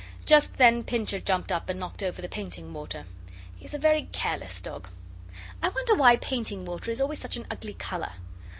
Just 0.25 0.55
then 0.57 0.83
Pincher 0.83 1.19
jumped 1.19 1.51
up 1.51 1.69
and 1.69 1.79
knocked 1.79 2.01
over 2.01 2.23
the 2.23 2.27
painting 2.27 2.73
water. 2.73 3.05
He 3.55 3.65
is 3.65 3.75
a 3.75 3.77
very 3.77 4.09
careless 4.11 4.59
dog. 4.59 4.87
I 5.61 5.69
wonder 5.69 5.93
why 5.93 6.15
painting 6.15 6.65
water 6.65 6.89
is 6.89 6.99
always 6.99 7.19
such 7.19 7.37
an 7.37 7.45
ugly 7.51 7.75
colour? 7.75 8.13